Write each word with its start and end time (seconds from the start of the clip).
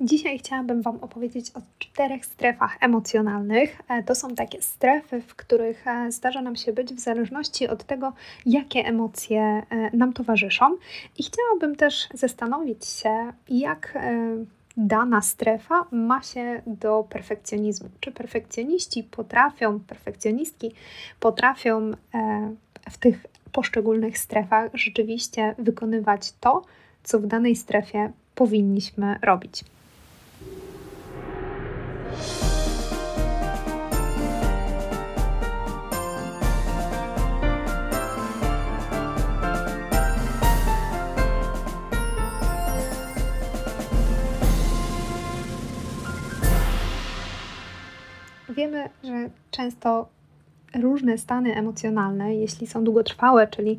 Dzisiaj 0.00 0.38
chciałabym 0.38 0.82
Wam 0.82 0.96
opowiedzieć 1.00 1.50
o 1.54 1.60
czterech 1.78 2.26
strefach 2.26 2.76
emocjonalnych. 2.80 3.82
E, 3.88 4.02
to 4.02 4.14
są 4.14 4.34
takie 4.34 4.62
strefy, 4.62 5.20
w 5.20 5.34
których 5.34 5.86
e, 5.86 6.12
zdarza 6.12 6.42
nam 6.42 6.56
się 6.56 6.72
być 6.72 6.94
w 6.94 6.98
zależności 6.98 7.68
od 7.68 7.84
tego, 7.84 8.12
jakie 8.46 8.80
emocje 8.80 9.40
e, 9.40 9.96
nam 9.96 10.12
towarzyszą. 10.12 10.76
I 11.18 11.22
chciałabym 11.22 11.76
też 11.76 12.08
zastanowić 12.14 12.86
się, 12.86 13.32
jak 13.48 13.98
dana 14.76 15.22
strefa 15.22 15.84
ma 15.90 16.22
się 16.22 16.62
do 16.66 17.06
perfekcjonizmu. 17.10 17.88
Czy 18.00 18.12
perfekcjoniści 18.12 19.04
potrafią, 19.04 19.80
perfekcjonistki 19.80 20.72
potrafią 21.20 21.90
w 22.90 22.98
tych 22.98 23.26
poszczególnych 23.52 24.18
strefach 24.18 24.70
rzeczywiście 24.74 25.54
wykonywać 25.58 26.32
to, 26.40 26.62
co 27.02 27.20
w 27.20 27.26
danej 27.26 27.56
strefie 27.56 28.12
powinniśmy 28.34 29.18
robić. 29.22 29.64
Wiemy, 48.78 48.90
że 49.02 49.30
często 49.50 50.08
różne 50.74 51.18
stany 51.18 51.54
emocjonalne, 51.54 52.34
jeśli 52.34 52.66
są 52.66 52.84
długotrwałe, 52.84 53.46
czyli 53.46 53.78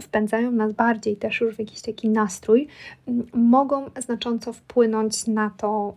wpędzają 0.00 0.50
nas 0.50 0.72
bardziej 0.72 1.16
też 1.16 1.40
już 1.40 1.56
w 1.56 1.58
jakiś 1.58 1.82
taki 1.82 2.08
nastrój, 2.08 2.68
mogą 3.34 3.90
znacząco 3.98 4.52
wpłynąć 4.52 5.26
na 5.26 5.50
to, 5.50 5.94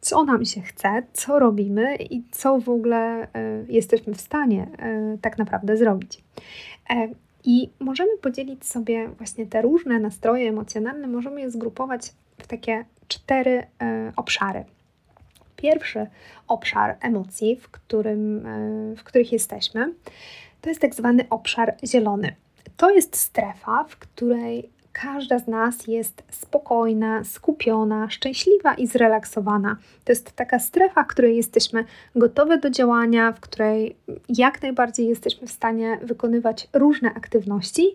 co 0.00 0.24
nam 0.24 0.44
się 0.44 0.60
chce, 0.60 1.02
co 1.12 1.38
robimy 1.38 1.96
i 1.96 2.22
co 2.30 2.60
w 2.60 2.68
ogóle 2.68 3.22
e, 3.22 3.28
jesteśmy 3.68 4.14
w 4.14 4.20
stanie 4.20 4.66
e, 4.78 5.18
tak 5.20 5.38
naprawdę 5.38 5.76
zrobić. 5.76 6.24
E, 6.90 7.08
I 7.44 7.70
możemy 7.80 8.18
podzielić 8.18 8.66
sobie 8.66 9.08
właśnie 9.08 9.46
te 9.46 9.62
różne 9.62 10.00
nastroje 10.00 10.48
emocjonalne, 10.48 11.08
możemy 11.08 11.40
je 11.40 11.50
zgrupować 11.50 12.12
w 12.38 12.46
takie 12.46 12.84
cztery 13.08 13.66
obszary. 14.16 14.64
Pierwszy 15.62 16.06
obszar 16.48 16.96
emocji, 17.00 17.56
w, 17.56 17.68
którym, 17.68 18.46
w 18.96 19.04
których 19.04 19.32
jesteśmy, 19.32 19.94
to 20.60 20.68
jest 20.68 20.80
tak 20.80 20.94
zwany 20.94 21.24
obszar 21.30 21.74
zielony. 21.86 22.36
To 22.76 22.90
jest 22.90 23.16
strefa, 23.16 23.84
w 23.88 23.96
której 23.96 24.70
każda 24.92 25.38
z 25.38 25.48
nas 25.48 25.86
jest 25.86 26.22
spokojna, 26.30 27.24
skupiona, 27.24 28.10
szczęśliwa 28.10 28.74
i 28.74 28.86
zrelaksowana. 28.86 29.76
To 30.04 30.12
jest 30.12 30.32
taka 30.32 30.58
strefa, 30.58 31.04
w 31.04 31.06
której 31.06 31.36
jesteśmy 31.36 31.84
gotowe 32.16 32.58
do 32.58 32.70
działania, 32.70 33.32
w 33.32 33.40
której 33.40 33.96
jak 34.28 34.62
najbardziej 34.62 35.08
jesteśmy 35.08 35.46
w 35.46 35.52
stanie 35.52 35.98
wykonywać 36.02 36.68
różne 36.72 37.14
aktywności. 37.14 37.94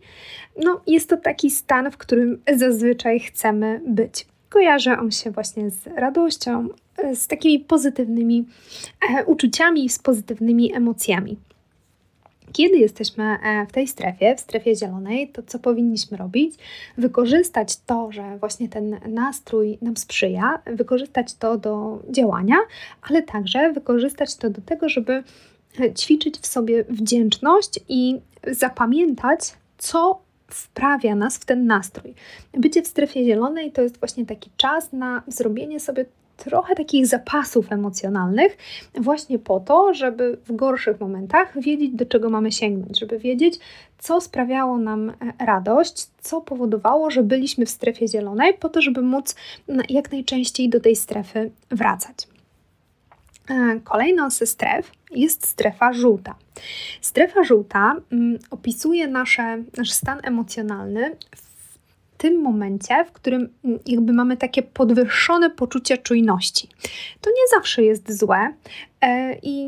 No, 0.58 0.82
jest 0.88 1.10
to 1.10 1.18
taki 1.18 1.52
stan, 1.52 1.92
w 1.92 1.98
którym 1.98 2.42
zazwyczaj 2.56 3.20
chcemy 3.20 3.82
być. 3.88 4.28
Kojarzy 4.50 4.92
on 4.92 5.12
się 5.12 5.32
właśnie 5.32 5.72
z 5.72 5.88
radością, 5.88 6.70
z 7.14 7.28
takimi 7.28 7.60
pozytywnymi 7.60 8.46
e, 9.10 9.26
uczuciami, 9.26 9.90
z 9.90 10.00
pozytywnymi 10.00 10.76
emocjami. 10.76 11.38
Kiedy 12.54 12.78
jesteśmy 12.78 13.24
e, 13.24 13.66
w 13.66 13.72
tej 13.72 13.88
strefie, 13.88 14.36
w 14.36 14.40
strefie 14.40 14.76
zielonej, 14.76 15.30
to 15.30 15.44
co 15.44 15.60
powinniśmy 15.60 16.18
robić? 16.18 16.56
Wykorzystać 16.98 17.78
to, 17.78 18.12
że 18.12 18.38
właśnie 18.38 18.70
ten 18.70 19.00
nastrój 19.08 19.78
nam 19.82 19.98
sprzyja, 19.98 20.60
wykorzystać 20.66 21.34
to 21.34 21.58
do 21.58 22.00
działania, 22.10 22.56
ale 23.10 23.24
także 23.24 23.74
wykorzystać 23.74 24.36
to 24.36 24.50
do 24.50 24.62
tego, 24.62 24.90
żeby 24.90 25.24
e, 25.80 25.94
ćwiczyć 25.94 26.38
w 26.38 26.48
sobie 26.48 26.84
wdzięczność 26.84 27.80
i 27.90 28.20
zapamiętać, 28.48 29.40
co 29.78 30.27
wprawia 30.48 31.16
nas 31.16 31.38
w 31.38 31.46
ten 31.46 31.66
nastrój. 31.66 32.14
Bycie 32.54 32.82
w 32.82 32.88
strefie 32.88 33.26
zielonej 33.26 33.72
to 33.72 33.82
jest 33.82 34.00
właśnie 34.00 34.26
taki 34.26 34.50
czas 34.58 34.94
na 34.94 35.24
zrobienie 35.28 35.80
sobie 35.80 36.06
trochę 36.38 36.76
takich 36.76 37.08
zapasów 37.08 37.72
emocjonalnych, 37.72 38.58
właśnie 38.96 39.40
po 39.40 39.60
to, 39.60 39.94
żeby 39.94 40.38
w 40.46 40.56
gorszych 40.56 41.00
momentach 41.00 41.62
wiedzieć, 41.62 41.92
do 41.92 42.06
czego 42.06 42.30
mamy 42.30 42.52
sięgnąć, 42.52 43.00
żeby 43.00 43.20
wiedzieć, 43.20 43.60
co 43.98 44.22
sprawiało 44.22 44.78
nam 44.78 45.10
e, 45.10 45.16
radość, 45.46 46.08
co 46.22 46.42
powodowało, 46.42 47.12
że 47.12 47.24
byliśmy 47.24 47.66
w 47.66 47.70
strefie 47.70 48.08
zielonej, 48.08 48.54
po 48.54 48.70
to, 48.70 48.82
żeby 48.82 49.02
móc 49.02 49.36
jak 49.90 50.12
najczęściej 50.12 50.70
do 50.70 50.80
tej 50.80 50.96
strefy 50.96 51.52
wracać. 51.72 52.28
E, 53.50 53.80
kolejną 53.84 54.30
ze 54.30 54.46
stref 54.46 54.92
jest 55.12 55.48
strefa 55.48 55.94
żółta. 55.94 56.36
Strefa 57.02 57.44
żółta 57.44 57.96
mm, 58.12 58.40
opisuje 58.52 59.08
nasze, 59.08 59.64
nasz 59.78 59.92
stan 59.92 60.20
emocjonalny 60.24 61.16
w 61.36 61.47
tym 62.18 62.42
momencie, 62.42 63.06
w 63.06 63.12
którym 63.12 63.50
mm, 63.66 63.80
jakby 63.86 64.14
mamy 64.14 64.38
takie 64.38 64.64
podwyższone 64.64 65.50
poczucie 65.50 65.98
czujności. 65.98 66.70
To 67.22 67.30
nie 67.30 67.58
zawsze 67.58 67.84
jest 67.84 68.20
złe 68.20 68.54
e, 69.02 69.36
i 69.44 69.68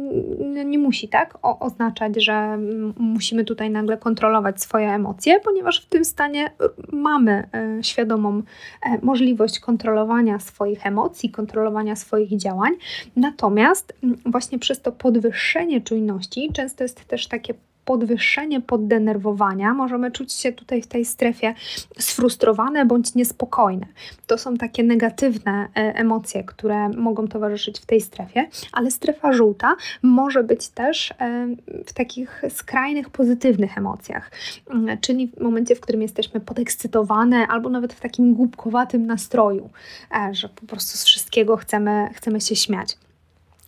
nie 0.66 0.80
musi 0.80 1.08
tak 1.08 1.38
oznaczać, 1.42 2.24
że 2.24 2.58
musimy 2.98 3.46
tutaj 3.46 3.70
nagle 3.70 3.98
kontrolować 3.98 4.62
swoje 4.62 4.90
emocje, 4.90 5.40
ponieważ 5.40 5.82
w 5.82 5.86
tym 5.86 6.06
stanie 6.06 6.52
mamy 6.92 7.50
e, 7.54 7.84
świadomą 7.84 8.38
e, 8.38 9.00
możliwość 9.02 9.60
kontrolowania 9.60 10.40
swoich 10.40 10.86
emocji, 10.86 11.30
kontrolowania 11.30 11.96
swoich 11.96 12.38
działań. 12.38 12.74
Natomiast 13.16 13.94
właśnie 14.26 14.60
przez 14.60 14.82
to 14.82 14.92
podwyższenie 14.92 15.82
czujności 15.82 16.50
często 16.54 16.84
jest 16.84 17.06
też 17.06 17.28
takie 17.28 17.54
podwyższenie 17.90 18.62
poddenerwowania, 18.62 19.74
możemy 19.74 20.12
czuć 20.12 20.34
się 20.34 20.52
tutaj 20.52 20.82
w 20.82 20.88
tej 20.88 21.06
strefie 21.06 21.54
sfrustrowane 22.00 22.86
bądź 22.86 23.16
niespokojne. 23.16 23.86
To 24.28 24.38
są 24.38 24.58
takie 24.58 24.84
negatywne 24.84 25.52
e, 25.52 25.96
emocje, 25.96 26.44
które 26.44 26.90
mogą 26.90 27.28
towarzyszyć 27.28 27.80
w 27.80 27.86
tej 27.86 28.02
strefie, 28.02 28.48
ale 28.72 28.92
strefa 28.92 29.34
żółta 29.34 29.76
może 30.04 30.44
być 30.44 30.68
też 30.68 31.12
e, 31.12 31.48
w 31.86 31.94
takich 31.94 32.42
skrajnych 32.50 33.10
pozytywnych 33.10 33.78
emocjach, 33.78 34.32
mm, 34.70 34.98
czyli 34.98 35.28
w 35.28 35.42
momencie, 35.42 35.76
w 35.76 35.82
którym 35.82 36.02
jesteśmy 36.02 36.40
podekscytowane 36.40 37.48
albo 37.48 37.70
nawet 37.70 37.94
w 37.94 38.00
takim 38.00 38.34
głupkowatym 38.34 39.06
nastroju, 39.06 39.70
e, 40.16 40.34
że 40.34 40.50
po 40.50 40.66
prostu 40.66 40.98
z 40.98 41.04
wszystkiego 41.04 41.58
chcemy, 41.58 42.10
chcemy 42.14 42.42
się 42.42 42.56
śmiać. 42.56 42.98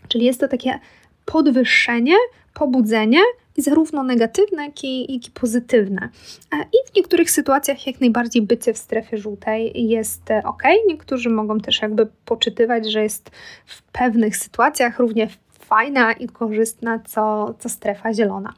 Czyli 0.08 0.26
jest 0.26 0.40
to 0.40 0.48
takie 0.48 0.80
podwyższenie, 1.26 2.16
pobudzenie 2.54 3.20
zarówno 3.58 4.04
negatywne, 4.04 4.66
jak 4.66 4.84
i, 4.84 5.14
jak 5.14 5.28
i 5.28 5.32
pozytywne. 5.32 6.10
E, 6.54 6.58
I 6.58 6.92
w 6.92 6.96
niektórych 6.96 7.32
sytuacjach 7.32 7.88
jak 7.88 8.02
najbardziej 8.02 8.42
bycie 8.42 8.74
w 8.74 8.78
strefie 8.78 9.18
żółtej 9.18 9.88
jest 9.90 10.32
e, 10.32 10.44
ok. 10.44 10.64
Niektórzy 10.88 11.30
mogą 11.30 11.60
też 11.60 11.82
jakby 11.82 12.08
poczytywać, 12.26 12.92
że 12.92 13.04
jest 13.04 13.32
w 13.66 13.82
pewnych 13.82 14.38
sytuacjach 14.38 15.00
równie 15.00 15.28
fajna 15.60 16.14
i 16.14 16.28
korzystna, 16.28 17.00
co, 17.00 17.54
co 17.60 17.70
strefa 17.70 18.14
zielona. 18.14 18.54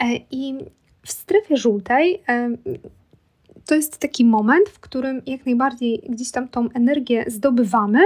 E, 0.00 0.04
I 0.30 0.54
w 1.02 1.12
strefie 1.12 1.56
żółtej 1.56 2.22
to 3.70 3.74
jest 3.74 3.98
taki 3.98 4.24
moment, 4.24 4.68
w 4.68 4.80
którym 4.80 5.22
jak 5.26 5.46
najbardziej 5.46 6.02
gdzieś 6.08 6.30
tam 6.30 6.48
tą 6.48 6.68
energię 6.74 7.24
zdobywamy, 7.26 7.98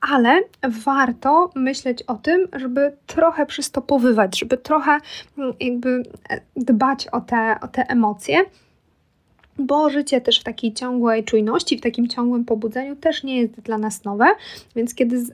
ale 0.00 0.42
warto 0.84 1.50
myśleć 1.54 2.02
o 2.02 2.14
tym, 2.14 2.48
żeby 2.52 2.96
trochę 3.06 3.46
przystopowywać, 3.46 4.38
żeby 4.38 4.58
trochę 4.58 4.98
mm, 5.38 5.52
jakby 5.60 6.02
e, 6.30 6.40
dbać 6.56 7.08
o 7.08 7.20
te, 7.20 7.56
o 7.62 7.68
te 7.68 7.82
emocje 7.82 8.38
bo 9.58 9.90
życie 9.90 10.20
też 10.20 10.40
w 10.40 10.44
takiej 10.44 10.72
ciągłej 10.72 11.24
czujności, 11.24 11.78
w 11.78 11.80
takim 11.80 12.08
ciągłym 12.08 12.44
pobudzeniu 12.44 12.96
też 12.96 13.22
nie 13.22 13.40
jest 13.40 13.60
dla 13.60 13.78
nas 13.78 14.04
nowe, 14.04 14.26
więc 14.76 14.94
kiedy 14.94 15.24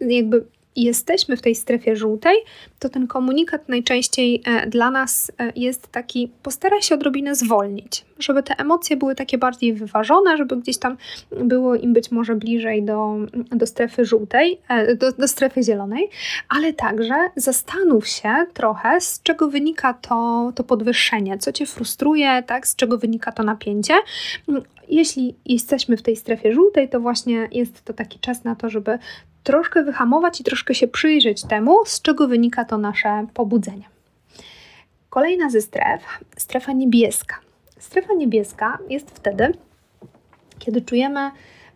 jakby 0.00 0.46
jesteśmy 0.84 1.36
w 1.36 1.42
tej 1.42 1.54
strefie 1.54 1.96
żółtej, 1.96 2.36
to 2.78 2.88
ten 2.88 3.06
komunikat 3.06 3.68
najczęściej 3.68 4.42
e, 4.46 4.66
dla 4.66 4.90
nas 4.90 5.32
e, 5.38 5.52
jest 5.56 5.88
taki: 5.88 6.30
postaraj 6.42 6.82
się 6.82 6.94
odrobinę 6.94 7.34
zwolnić, 7.34 8.04
żeby 8.18 8.42
te 8.42 8.54
emocje 8.58 8.96
były 8.96 9.14
takie 9.14 9.38
bardziej 9.38 9.72
wyważone, 9.72 10.36
żeby 10.36 10.56
gdzieś 10.56 10.78
tam 10.78 10.96
było 11.30 11.74
im 11.74 11.92
być 11.92 12.10
może 12.10 12.34
bliżej 12.34 12.82
do, 12.82 13.16
do 13.50 13.66
strefy 13.66 14.04
żółtej, 14.04 14.60
e, 14.68 14.96
do, 14.96 15.12
do 15.12 15.28
strefy 15.28 15.62
zielonej, 15.62 16.08
ale 16.48 16.72
także 16.72 17.14
zastanów 17.36 18.08
się 18.08 18.34
trochę, 18.54 19.00
z 19.00 19.22
czego 19.22 19.48
wynika 19.48 19.94
to, 19.94 20.52
to 20.54 20.64
podwyższenie, 20.64 21.38
co 21.38 21.52
cię 21.52 21.66
frustruje, 21.66 22.42
tak, 22.46 22.66
z 22.66 22.76
czego 22.76 22.98
wynika 22.98 23.32
to 23.32 23.42
napięcie. 23.42 23.94
Jeśli 24.88 25.34
jesteśmy 25.46 25.96
w 25.96 26.02
tej 26.02 26.16
strefie 26.16 26.52
żółtej, 26.52 26.88
to 26.88 27.00
właśnie 27.00 27.48
jest 27.52 27.84
to 27.84 27.92
taki 27.92 28.18
czas 28.18 28.44
na 28.44 28.56
to, 28.56 28.70
żeby 28.70 28.98
troszkę 29.46 29.82
wyhamować 29.82 30.40
i 30.40 30.44
troszkę 30.44 30.74
się 30.74 30.88
przyjrzeć 30.88 31.42
temu, 31.44 31.76
z 31.84 32.02
czego 32.02 32.28
wynika 32.28 32.64
to 32.64 32.78
nasze 32.78 33.26
pobudzenie. 33.34 33.84
Kolejna 35.10 35.50
ze 35.50 35.60
stref, 35.60 36.02
strefa 36.36 36.72
niebieska. 36.72 37.36
Strefa 37.78 38.14
niebieska 38.14 38.78
jest 38.88 39.10
wtedy, 39.10 39.52
kiedy 40.58 40.80
czujemy 40.80 41.30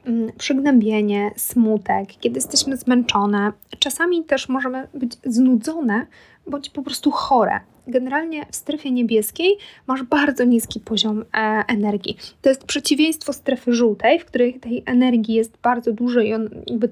mm, 0.05 0.33
przygnębienie, 0.39 1.31
smutek, 1.37 2.09
kiedy 2.21 2.39
jesteśmy 2.39 2.77
zmęczone. 2.77 3.53
Czasami 3.79 4.25
też 4.25 4.49
możemy 4.49 4.89
być 4.95 5.13
znudzone 5.25 6.07
bądź 6.47 6.71
po 6.71 6.83
prostu 6.83 7.11
chore 7.11 7.61
generalnie 7.91 8.47
w 8.51 8.57
strefie 8.57 8.91
niebieskiej 8.91 9.57
masz 9.87 10.03
bardzo 10.03 10.45
niski 10.45 10.81
poziom 10.81 11.25
e, 11.35 11.65
energii. 11.69 12.17
To 12.43 12.49
jest 12.49 12.65
przeciwieństwo 12.65 13.33
strefy 13.33 13.75
żółtej, 13.75 14.19
w 14.19 14.25
której 14.25 14.61
tej 14.61 14.83
energii 14.87 15.35
jest 15.35 15.59
bardzo 15.63 15.93
dużo 15.93 16.21
i 16.21 16.35
on, 16.35 16.49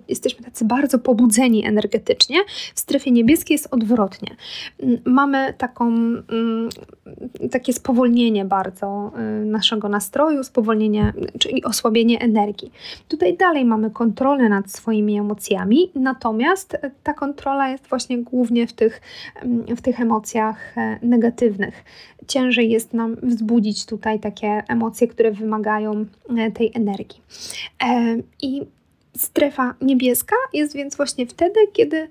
jesteśmy 0.08 0.44
tacy 0.44 0.64
bardzo 0.64 0.98
pobudzeni 0.98 1.66
energetycznie. 1.66 2.36
W 2.74 2.80
strefie 2.80 3.10
niebieskiej 3.10 3.54
jest 3.54 3.68
odwrotnie. 3.70 4.36
Mm, 4.82 4.98
mamy 5.04 5.54
taką, 5.58 5.86
mm, 5.86 6.68
takie 7.50 7.72
spowolnienie 7.72 8.44
bardzo 8.44 9.12
y, 9.42 9.44
naszego 9.44 9.88
nastroju, 9.88 10.44
spowolnienie, 10.44 11.12
czyli 11.38 11.64
osłabienie 11.64 12.20
energii. 12.20 12.72
Tutaj 13.08 13.36
dalej 13.36 13.64
mamy 13.64 13.90
kontrolę 13.90 14.48
nad 14.48 14.72
swoimi 14.72 15.18
emocjami, 15.18 15.90
natomiast 15.94 16.76
ta 17.02 17.14
kontrola 17.14 17.68
jest 17.68 17.86
właśnie 17.86 18.18
głównie 18.18 18.66
w 18.66 18.72
tych, 18.72 19.00
w 19.76 19.82
tych 19.82 20.00
emocjach 20.00 20.78
e, 20.78 20.98
negatywnych. 21.02 21.84
Ciężej 22.26 22.70
jest 22.70 22.94
nam 22.94 23.16
wzbudzić 23.22 23.86
tutaj 23.86 24.20
takie 24.20 24.62
emocje, 24.68 25.08
które 25.08 25.30
wymagają 25.30 26.06
e, 26.38 26.50
tej 26.50 26.72
energii. 26.74 27.22
E, 27.84 28.16
I 28.42 28.62
strefa 29.16 29.74
niebieska 29.80 30.36
jest 30.52 30.74
więc 30.74 30.96
właśnie 30.96 31.26
wtedy, 31.26 31.60
kiedy 31.72 32.08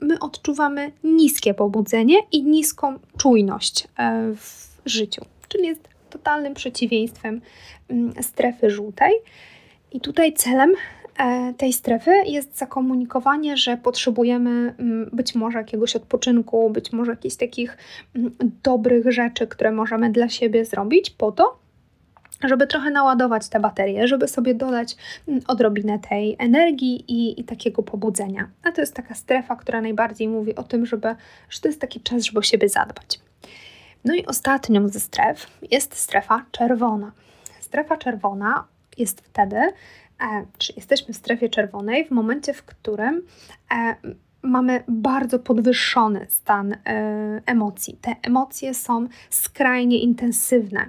my 0.00 0.18
odczuwamy 0.18 0.92
niskie 1.04 1.54
pobudzenie 1.54 2.16
i 2.32 2.42
niską 2.42 2.98
czujność 3.18 3.88
w 4.36 4.66
życiu, 4.86 5.22
czyli 5.48 5.66
jest 5.66 5.88
totalnym 6.10 6.54
przeciwieństwem 6.54 7.40
strefy 8.20 8.70
żółtej. 8.70 9.12
I 9.92 10.00
tutaj 10.00 10.32
celem 10.32 10.74
tej 11.56 11.72
strefy 11.72 12.10
jest 12.26 12.58
zakomunikowanie, 12.58 13.56
że 13.56 13.76
potrzebujemy 13.76 14.74
mm, 14.78 15.10
być 15.12 15.34
może 15.34 15.58
jakiegoś 15.58 15.96
odpoczynku, 15.96 16.70
być 16.70 16.92
może 16.92 17.12
jakichś 17.12 17.36
takich 17.36 17.76
mm, 18.14 18.36
dobrych 18.62 19.12
rzeczy, 19.12 19.46
które 19.46 19.72
możemy 19.72 20.10
dla 20.10 20.28
siebie 20.28 20.64
zrobić 20.64 21.10
po 21.10 21.32
to, 21.32 21.58
żeby 22.44 22.66
trochę 22.66 22.90
naładować 22.90 23.48
te 23.48 23.60
baterie, 23.60 24.08
żeby 24.08 24.28
sobie 24.28 24.54
dodać 24.54 24.96
mm, 25.28 25.40
odrobinę 25.46 25.98
tej 25.98 26.36
energii 26.38 27.04
i, 27.08 27.40
i, 27.40 27.44
takiego 27.44 27.82
pobudzenia. 27.82 28.48
A 28.62 28.72
to 28.72 28.80
jest 28.80 28.94
taka 28.94 29.14
strefa, 29.14 29.56
która 29.56 29.80
najbardziej 29.80 30.28
mówi 30.28 30.54
o 30.54 30.62
tym, 30.62 30.86
żeby, 30.86 31.14
że 31.50 31.60
to 31.60 31.68
jest 31.68 31.80
taki 31.80 32.00
czas, 32.00 32.22
żeby 32.24 32.38
o 32.38 32.42
siebie 32.42 32.68
zadbać. 32.68 33.20
No 34.04 34.14
i 34.14 34.26
ostatnią 34.26 34.88
ze 34.88 35.00
stref 35.00 35.46
jest 35.70 35.94
strefa 35.94 36.44
czerwona. 36.50 37.12
Strefa 37.60 37.96
czerwona 37.96 38.64
jest 38.98 39.20
wtedy, 39.20 39.56
E, 39.56 40.09
czy 40.58 40.72
jesteśmy 40.76 41.14
w 41.14 41.16
strefie 41.16 41.48
czerwonej 41.48 42.04
w 42.04 42.10
momencie, 42.10 42.52
w 42.52 42.62
którym 42.62 43.22
e, 43.72 43.96
mamy 44.42 44.84
bardzo 44.88 45.38
podwyższony 45.38 46.26
stan 46.28 46.72
e, 46.72 46.78
emocji. 47.46 47.98
Te 48.00 48.16
emocje 48.22 48.74
są 48.74 49.06
skrajnie 49.30 49.98
intensywne 49.98 50.86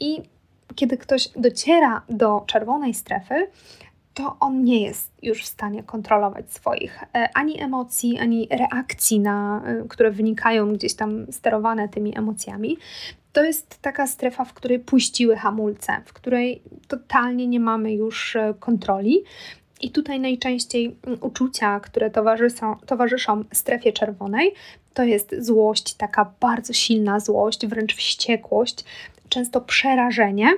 i 0.00 0.22
kiedy 0.74 0.96
ktoś 0.96 1.28
dociera 1.28 2.02
do 2.08 2.44
czerwonej 2.46 2.94
strefy, 2.94 3.46
to 4.14 4.36
on 4.40 4.64
nie 4.64 4.82
jest 4.82 5.10
już 5.22 5.42
w 5.42 5.46
stanie 5.46 5.82
kontrolować 5.82 6.52
swoich 6.52 7.04
ani 7.34 7.60
emocji, 7.60 8.18
ani 8.18 8.48
reakcji, 8.50 9.20
na, 9.20 9.62
które 9.88 10.10
wynikają 10.10 10.72
gdzieś 10.72 10.94
tam 10.94 11.32
sterowane 11.32 11.88
tymi 11.88 12.18
emocjami 12.18 12.78
to 13.34 13.44
jest 13.44 13.78
taka 13.82 14.06
strefa, 14.06 14.44
w 14.44 14.52
której 14.52 14.78
puściły 14.78 15.36
hamulce, 15.36 15.92
w 16.04 16.12
której 16.12 16.62
totalnie 16.88 17.46
nie 17.46 17.60
mamy 17.60 17.92
już 17.92 18.36
e, 18.36 18.54
kontroli. 18.60 19.24
I 19.80 19.90
tutaj 19.90 20.20
najczęściej 20.20 20.96
mm, 21.06 21.18
uczucia, 21.22 21.80
które 21.80 22.10
towarzyszą, 22.10 22.76
towarzyszą 22.86 23.44
strefie 23.52 23.92
czerwonej, 23.92 24.54
to 24.94 25.04
jest 25.04 25.34
złość, 25.38 25.94
taka 25.94 26.32
bardzo 26.40 26.72
silna 26.72 27.20
złość, 27.20 27.66
wręcz 27.66 27.94
wściekłość, 27.94 28.84
często 29.28 29.60
przerażenie 29.60 30.52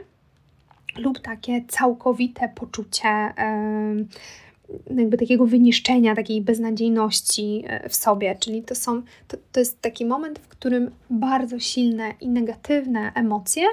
lub 0.99 1.21
takie 1.21 1.65
całkowite 1.69 2.49
poczucie. 2.49 3.09
Jakby 4.97 5.17
takiego 5.17 5.47
wyniszczenia, 5.47 6.15
takiej 6.15 6.43
beznadziejności 6.43 7.65
e, 7.67 7.89
w 7.89 7.95
sobie. 7.95 8.37
Czyli 8.41 8.63
to, 8.63 8.75
są, 8.75 9.03
to, 9.29 9.37
to 9.53 9.61
jest 9.61 9.81
taki 9.81 10.07
moment, 10.07 10.39
w 10.39 10.49
którym 10.49 10.91
bardzo 11.11 11.59
silne 11.59 12.15
i 12.21 12.29
negatywne 12.29 13.13
emocje, 13.15 13.65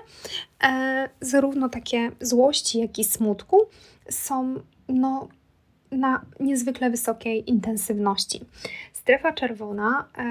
e, 0.63 1.09
zarówno 1.21 1.69
takie 1.69 2.11
złości, 2.21 2.79
jak 2.79 2.99
i 2.99 3.03
smutku, 3.03 3.57
są 4.09 4.55
no, 4.87 5.27
na 5.91 6.25
niezwykle 6.39 6.89
wysokiej 6.89 7.49
intensywności. 7.49 8.41
Strefa 8.93 9.33
czerwona 9.33 10.07
e, 10.17 10.23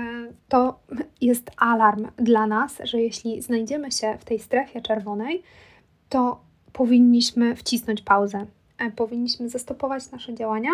to 0.49 0.81
jest 1.21 1.51
alarm 1.57 2.07
dla 2.17 2.47
nas, 2.47 2.79
że 2.85 3.01
jeśli 3.01 3.43
znajdziemy 3.43 3.93
się 3.93 4.19
w 4.19 4.25
tej 4.25 4.39
strefie 4.39 4.81
czerwonej, 4.81 5.43
to 6.09 6.41
powinniśmy 6.73 7.57
wcisnąć 7.57 8.03
pauzę 8.03 8.47
E, 8.83 8.91
powinniśmy 8.91 9.49
zastopować 9.49 10.11
nasze 10.11 10.35
działania, 10.35 10.71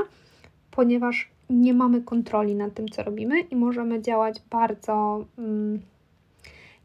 ponieważ 0.71 1.31
nie 1.51 1.75
mamy 1.75 2.03
kontroli 2.03 2.55
nad 2.55 2.75
tym, 2.75 2.89
co 2.89 3.03
robimy 3.03 3.41
i 3.41 3.57
możemy 3.57 4.03
działać 4.03 4.43
bardzo. 4.51 5.25
Mm, 5.39 5.81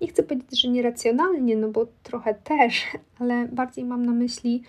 nie 0.04 0.10
chcę 0.10 0.24
powiedzieć, 0.24 0.62
że 0.62 0.70
nieracjonalnie, 0.70 1.56
no 1.56 1.70
bo 1.70 1.88
trochę 2.04 2.34
też, 2.34 2.86
ale 3.20 3.48
bardziej 3.48 3.86
mam 3.86 4.06
na 4.06 4.12
myśli, 4.12 4.64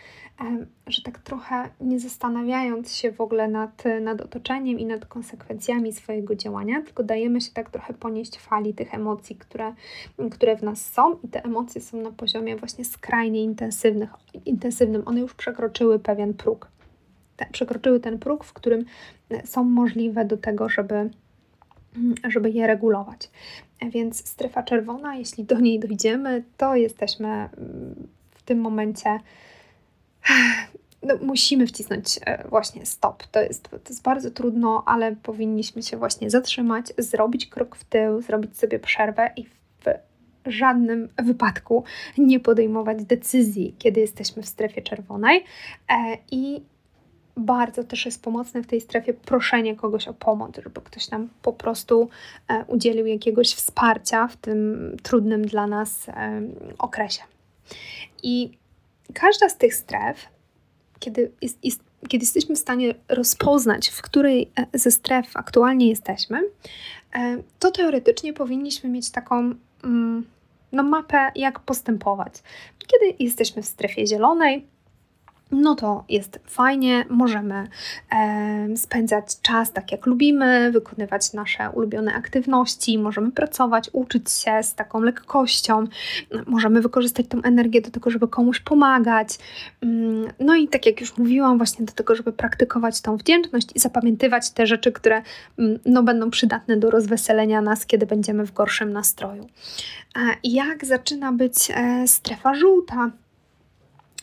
że 0.86 1.02
tak 1.02 1.18
trochę 1.18 1.68
nie 1.80 2.00
zastanawiając 2.00 2.94
się 2.94 3.12
w 3.12 3.20
ogóle 3.20 3.48
nad, 3.48 3.82
nad 4.00 4.20
otoczeniem 4.20 4.78
i 4.78 4.86
nad 4.86 5.06
konsekwencjami 5.06 5.92
swojego 5.92 6.34
działania, 6.34 6.82
tylko 6.82 7.02
dajemy 7.02 7.40
się 7.40 7.50
tak 7.50 7.70
trochę 7.70 7.94
ponieść 7.94 8.38
fali 8.38 8.74
tych 8.74 8.94
emocji, 8.94 9.36
które, 9.36 9.74
które 10.30 10.56
w 10.56 10.62
nas 10.62 10.92
są 10.92 11.16
i 11.22 11.28
te 11.28 11.44
emocje 11.44 11.80
są 11.80 11.96
na 11.96 12.12
poziomie 12.12 12.56
właśnie 12.56 12.84
skrajnie 12.84 13.42
intensywnych, 13.42 14.10
intensywnym. 14.44 15.02
One 15.06 15.20
już 15.20 15.34
przekroczyły 15.34 15.98
pewien 15.98 16.34
próg. 16.34 16.68
Te, 17.36 17.46
przekroczyły 17.52 18.00
ten 18.00 18.18
próg, 18.18 18.44
w 18.44 18.52
którym 18.52 18.84
są 19.44 19.64
możliwe 19.64 20.24
do 20.24 20.36
tego, 20.36 20.68
żeby 20.68 21.10
żeby 22.32 22.50
je 22.50 22.66
regulować. 22.66 23.30
Więc 23.90 24.28
strefa 24.28 24.62
czerwona, 24.62 25.16
jeśli 25.16 25.44
do 25.44 25.60
niej 25.60 25.80
dojdziemy, 25.80 26.44
to 26.56 26.76
jesteśmy 26.76 27.28
mm, 27.28 28.08
w 28.30 28.42
tym 28.42 28.60
momencie. 28.60 29.18
No, 31.06 31.14
musimy 31.22 31.66
wcisnąć 31.66 32.20
e, 32.26 32.48
właśnie 32.48 32.86
stop. 32.86 33.26
To 33.26 33.40
jest, 33.40 33.68
to 33.68 33.78
jest 33.88 34.02
bardzo 34.02 34.30
trudno, 34.30 34.82
ale 34.86 35.16
powinniśmy 35.16 35.82
się 35.82 35.96
właśnie 35.96 36.30
zatrzymać, 36.30 36.86
zrobić 36.98 37.46
krok 37.46 37.76
w 37.76 37.84
tył, 37.84 38.22
zrobić 38.22 38.58
sobie 38.58 38.78
przerwę 38.78 39.30
i 39.36 39.44
w 39.44 39.84
żadnym 40.46 41.08
wypadku 41.22 41.84
nie 42.18 42.40
podejmować 42.40 43.04
decyzji, 43.04 43.74
kiedy 43.78 44.00
jesteśmy 44.00 44.42
w 44.42 44.48
strefie 44.48 44.82
czerwonej 44.82 45.44
e, 45.88 46.18
i 46.30 46.62
bardzo 47.36 47.84
też 47.84 48.06
jest 48.06 48.22
pomocne 48.22 48.62
w 48.62 48.66
tej 48.66 48.80
strefie 48.80 49.14
proszenie 49.14 49.76
kogoś 49.76 50.08
o 50.08 50.14
pomoc, 50.14 50.56
żeby 50.56 50.80
ktoś 50.80 51.10
nam 51.10 51.28
po 51.42 51.52
prostu 51.52 52.08
e, 52.48 52.64
udzielił 52.64 53.06
jakiegoś 53.06 53.54
wsparcia 53.54 54.28
w 54.28 54.36
tym 54.36 54.96
trudnym 55.02 55.46
dla 55.46 55.66
nas 55.66 56.08
e, 56.08 56.42
okresie. 56.78 57.22
I 58.22 58.58
każda 59.14 59.48
z 59.48 59.56
tych 59.56 59.74
stref, 59.74 60.28
kiedy, 60.98 61.32
jest, 61.42 61.64
jest, 61.64 61.80
kiedy 62.08 62.24
jesteśmy 62.24 62.54
w 62.54 62.58
stanie 62.58 62.94
rozpoznać, 63.08 63.88
w 63.88 64.02
której 64.02 64.50
e, 64.56 64.78
ze 64.78 64.90
stref 64.90 65.36
aktualnie 65.36 65.88
jesteśmy, 65.88 66.42
to 67.58 67.70
teoretycznie 67.70 68.32
powinniśmy 68.32 68.90
mieć 68.90 69.10
taką 69.10 69.54
mm, 69.84 70.24
no, 70.72 70.82
mapę, 70.82 71.32
jak 71.34 71.60
postępować. 71.60 72.32
Kiedy 72.78 73.16
jesteśmy 73.18 73.62
w 73.62 73.66
strefie 73.66 74.06
zielonej, 74.06 74.66
no 75.50 75.74
to 75.74 76.04
jest 76.08 76.40
fajnie, 76.46 77.04
możemy 77.08 77.68
e, 78.12 78.76
spędzać 78.76 79.40
czas 79.42 79.72
tak 79.72 79.92
jak 79.92 80.06
lubimy, 80.06 80.72
wykonywać 80.72 81.32
nasze 81.32 81.70
ulubione 81.70 82.14
aktywności, 82.14 82.98
możemy 82.98 83.32
pracować, 83.32 83.90
uczyć 83.92 84.30
się 84.30 84.62
z 84.62 84.74
taką 84.74 85.00
lekkością, 85.00 85.84
możemy 86.46 86.80
wykorzystać 86.80 87.26
tą 87.28 87.42
energię 87.42 87.80
do 87.80 87.90
tego, 87.90 88.10
żeby 88.10 88.28
komuś 88.28 88.60
pomagać. 88.60 89.28
Mm, 89.82 90.28
no 90.40 90.54
i 90.54 90.68
tak 90.68 90.86
jak 90.86 91.00
już 91.00 91.18
mówiłam, 91.18 91.56
właśnie 91.56 91.86
do 91.86 91.92
tego, 91.92 92.14
żeby 92.14 92.32
praktykować 92.32 93.00
tą 93.00 93.16
wdzięczność 93.16 93.68
i 93.74 93.78
zapamiętywać 93.78 94.50
te 94.50 94.66
rzeczy, 94.66 94.92
które 94.92 95.22
mm, 95.58 95.78
no, 95.86 96.02
będą 96.02 96.30
przydatne 96.30 96.76
do 96.76 96.90
rozweselenia 96.90 97.60
nas, 97.60 97.86
kiedy 97.86 98.06
będziemy 98.06 98.46
w 98.46 98.52
gorszym 98.52 98.92
nastroju. 98.92 99.46
I 100.42 100.52
jak 100.52 100.84
zaczyna 100.84 101.32
być 101.32 101.70
e, 101.74 102.08
strefa 102.08 102.54
żółta? 102.54 103.10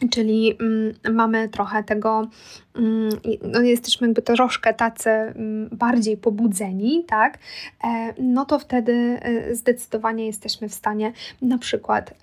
Czyli 0.09 0.57
mm, 0.59 0.93
mamy 1.15 1.49
trochę 1.49 1.83
tego, 1.83 2.27
mm, 2.75 3.09
no 3.41 3.61
jesteśmy 3.61 4.07
jakby 4.07 4.21
troszkę 4.21 4.73
tacy 4.73 5.09
mm, 5.09 5.69
bardziej 5.71 6.17
pobudzeni, 6.17 7.05
tak? 7.07 7.39
E, 7.83 8.13
no 8.21 8.45
to 8.45 8.59
wtedy 8.59 8.93
e, 8.93 9.55
zdecydowanie 9.55 10.25
jesteśmy 10.25 10.69
w 10.69 10.73
stanie 10.73 11.13
na 11.41 11.57
przykład 11.57 12.13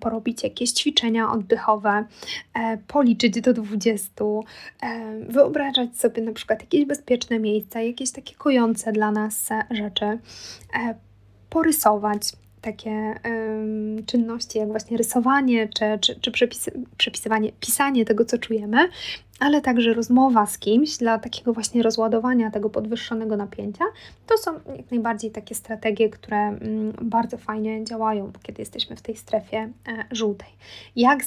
porobić 0.00 0.42
jakieś 0.42 0.72
ćwiczenia 0.72 1.32
oddechowe, 1.32 2.04
e, 2.54 2.78
policzyć 2.86 3.40
do 3.40 3.52
20, 3.52 4.24
wyobrażać 5.28 5.98
sobie 5.98 6.22
na 6.22 6.32
przykład 6.32 6.60
jakieś 6.60 6.84
bezpieczne 6.84 7.38
miejsca, 7.38 7.80
jakieś 7.80 8.10
takie 8.10 8.34
kojące 8.34 8.92
dla 8.92 9.10
nas 9.10 9.48
rzeczy, 9.70 10.18
porysować 11.50 12.32
takie 12.64 13.14
czynności 14.06 14.58
jak 14.58 14.68
właśnie 14.68 14.96
rysowanie 14.96 15.68
czy, 15.68 15.84
czy, 16.00 16.20
czy 16.20 16.30
przepis, 16.30 16.70
przepisywanie, 16.96 17.52
pisanie 17.60 18.04
tego, 18.04 18.24
co 18.24 18.38
czujemy, 18.38 18.88
ale 19.40 19.60
także 19.60 19.94
rozmowa 19.94 20.46
z 20.46 20.58
kimś 20.58 20.96
dla 20.96 21.18
takiego 21.18 21.52
właśnie 21.52 21.82
rozładowania 21.82 22.50
tego 22.50 22.70
podwyższonego 22.70 23.36
napięcia, 23.36 23.84
to 24.26 24.38
są 24.38 24.52
jak 24.76 24.90
najbardziej 24.90 25.30
takie 25.30 25.54
strategie, 25.54 26.10
które 26.10 26.38
mm, 26.38 26.92
bardzo 27.02 27.38
fajnie 27.38 27.84
działają, 27.84 28.32
kiedy 28.42 28.62
jesteśmy 28.62 28.96
w 28.96 29.02
tej 29.02 29.16
strefie 29.16 29.70
e, 29.88 30.04
żółtej. 30.10 30.48
Jak 30.96 31.20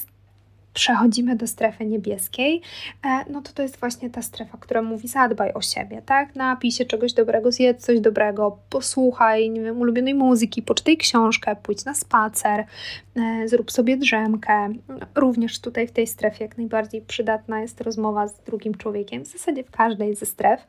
przechodzimy 0.78 1.36
do 1.36 1.48
strefy 1.48 1.86
niebieskiej, 1.86 2.62
e, 3.06 3.32
no 3.32 3.42
to 3.42 3.52
to 3.54 3.62
jest 3.62 3.80
właśnie 3.80 4.10
ta 4.10 4.22
strefa, 4.22 4.58
która 4.58 4.82
mówi 4.82 5.08
zadbaj 5.08 5.54
o 5.54 5.62
siebie, 5.62 6.02
tak? 6.06 6.36
Napij 6.36 6.72
się 6.72 6.86
czegoś 6.86 7.14
dobrego, 7.14 7.52
zjedz 7.52 7.86
coś 7.86 8.00
dobrego, 8.00 8.58
posłuchaj, 8.70 9.50
nie 9.50 9.62
wiem, 9.62 9.82
ulubionej 9.82 10.14
muzyki, 10.14 10.62
poczytaj 10.62 10.98
książkę, 10.98 11.56
pójdź 11.64 11.86
na 11.86 11.94
spacer, 11.94 12.66
e, 13.16 13.48
zrób 13.48 13.72
sobie 13.72 13.98
drzemkę. 13.98 14.70
Również 15.16 15.60
tutaj 15.60 15.88
w 15.88 15.92
tej 15.92 16.08
strefie 16.08 16.44
jak 16.46 16.58
najbardziej 16.58 17.02
przydatna 17.02 17.62
jest 17.62 17.82
rozmowa 17.82 18.28
z 18.28 18.40
drugim 18.42 18.76
człowiekiem. 18.76 19.24
W 19.24 19.28
zasadzie 19.28 19.64
w 19.64 19.72
każdej 19.72 20.16
ze 20.16 20.26
stref 20.26 20.68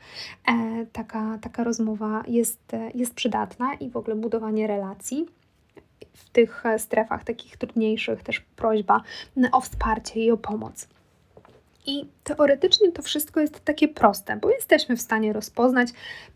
e, 0.48 0.86
taka, 0.92 1.38
taka 1.42 1.64
rozmowa 1.64 2.22
jest, 2.28 2.72
jest 2.94 3.14
przydatna 3.14 3.74
i 3.74 3.90
w 3.90 3.96
ogóle 3.96 4.16
budowanie 4.16 4.66
relacji 4.66 5.37
w 6.12 6.30
tych 6.30 6.64
strefach 6.78 7.24
takich 7.24 7.56
trudniejszych 7.56 8.22
też 8.22 8.40
prośba 8.40 9.00
o 9.52 9.60
wsparcie 9.60 10.24
i 10.24 10.30
o 10.30 10.36
pomoc. 10.36 10.88
I 11.88 12.06
teoretycznie 12.24 12.92
to 12.92 13.02
wszystko 13.02 13.40
jest 13.40 13.64
takie 13.64 13.88
proste, 13.88 14.36
bo 14.36 14.50
jesteśmy 14.50 14.96
w 14.96 15.00
stanie 15.00 15.32
rozpoznać 15.32 15.88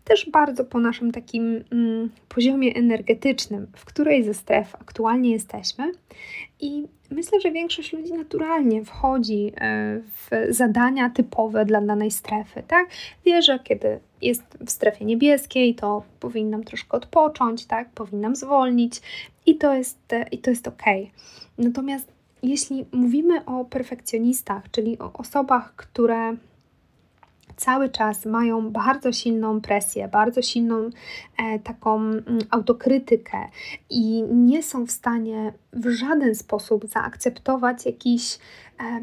też 0.03 0.29
bardzo 0.29 0.65
po 0.65 0.79
naszym 0.79 1.11
takim 1.11 1.63
mm, 1.71 2.09
poziomie 2.29 2.73
energetycznym, 2.75 3.67
w 3.75 3.85
której 3.85 4.23
ze 4.23 4.33
stref 4.33 4.75
aktualnie 4.75 5.31
jesteśmy. 5.31 5.91
I 6.59 6.87
myślę, 7.11 7.41
że 7.41 7.51
większość 7.51 7.93
ludzi 7.93 8.13
naturalnie 8.13 8.85
wchodzi 8.85 9.51
e, 9.57 9.99
w 9.99 10.29
zadania 10.49 11.09
typowe 11.09 11.65
dla 11.65 11.81
danej 11.81 12.11
strefy, 12.11 12.63
tak? 12.67 12.87
Wie, 13.25 13.41
że 13.41 13.59
kiedy 13.59 13.99
jest 14.21 14.43
w 14.65 14.69
strefie 14.69 15.05
niebieskiej, 15.05 15.75
to 15.75 16.03
powinnam 16.19 16.63
troszkę 16.63 16.97
odpocząć, 16.97 17.65
tak? 17.65 17.89
Powinnam 17.89 18.35
zwolnić 18.35 19.01
i 19.45 19.55
to 19.55 19.73
jest, 19.73 19.99
i 20.31 20.37
to 20.37 20.49
jest 20.49 20.67
ok. 20.67 20.83
Natomiast 21.57 22.12
jeśli 22.43 22.85
mówimy 22.91 23.45
o 23.45 23.65
perfekcjonistach, 23.65 24.71
czyli 24.71 24.99
o 24.99 25.13
osobach, 25.13 25.75
które 25.75 26.35
cały 27.55 27.89
czas 27.89 28.25
mają 28.25 28.71
bardzo 28.71 29.11
silną 29.11 29.61
presję, 29.61 30.07
bardzo 30.07 30.41
silną 30.41 30.89
e, 31.37 31.59
taką 31.59 31.99
mm, 31.99 32.23
autokrytykę 32.49 33.37
i 33.89 34.23
nie 34.23 34.63
są 34.63 34.85
w 34.85 34.91
stanie 34.91 35.53
w 35.73 35.89
żaden 35.89 36.35
sposób 36.35 36.87
zaakceptować 36.87 37.85
jakichś 37.85 38.39
e, 38.79 39.01